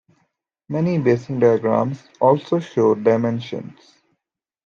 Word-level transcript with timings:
Many 0.67 0.97
basing 0.97 1.37
diagrams 1.37 2.01
also 2.19 2.57
show 2.59 2.95
dimensions. 2.95 4.01